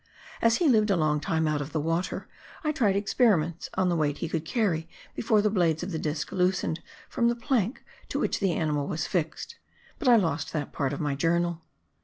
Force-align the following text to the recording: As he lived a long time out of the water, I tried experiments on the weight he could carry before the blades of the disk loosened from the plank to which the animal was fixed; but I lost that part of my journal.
As 0.41 0.55
he 0.57 0.67
lived 0.67 0.89
a 0.89 0.95
long 0.95 1.19
time 1.19 1.47
out 1.47 1.61
of 1.61 1.73
the 1.73 1.79
water, 1.79 2.27
I 2.63 2.71
tried 2.71 2.95
experiments 2.95 3.69
on 3.75 3.87
the 3.87 3.95
weight 3.95 4.17
he 4.17 4.27
could 4.29 4.45
carry 4.45 4.89
before 5.15 5.43
the 5.43 5.49
blades 5.51 5.83
of 5.83 5.91
the 5.91 5.99
disk 5.99 6.31
loosened 6.31 6.81
from 7.07 7.27
the 7.27 7.35
plank 7.35 7.85
to 8.09 8.17
which 8.19 8.39
the 8.39 8.53
animal 8.53 8.87
was 8.87 9.05
fixed; 9.05 9.57
but 9.99 10.07
I 10.07 10.15
lost 10.15 10.53
that 10.53 10.73
part 10.73 10.91
of 10.91 11.01
my 11.01 11.13
journal. 11.13 11.61